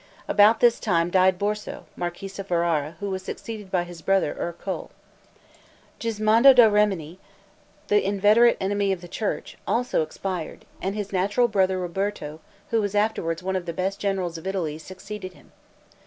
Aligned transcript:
About 0.27 0.61
this 0.61 0.79
time 0.79 1.11
died 1.11 1.37
Borso, 1.37 1.83
marquis 1.95 2.31
of 2.39 2.47
Ferrara, 2.47 2.95
who 2.99 3.11
was 3.11 3.21
succeeded 3.21 3.69
by 3.69 3.83
his 3.83 4.01
brother 4.01 4.35
Ercole. 4.39 4.89
Gismondo 5.99 6.53
da 6.55 6.67
Rimini, 6.69 7.19
the 7.87 8.03
inveterate 8.03 8.57
enemy 8.59 8.91
of 8.91 9.01
the 9.01 9.07
church 9.07 9.59
also 9.67 10.01
expired, 10.01 10.65
and 10.81 10.95
his 10.95 11.13
natural 11.13 11.47
brother 11.47 11.77
Roberto, 11.79 12.39
who 12.71 12.81
was 12.81 12.95
afterward 12.95 13.43
one 13.43 13.55
of 13.55 13.67
the 13.67 13.73
best 13.73 13.99
generals 13.99 14.39
of 14.39 14.47
Italy, 14.47 14.79
succeeded 14.79 15.33
him. 15.33 15.51